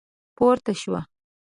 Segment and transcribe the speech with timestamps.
[0.37, 1.01] پورته شوه.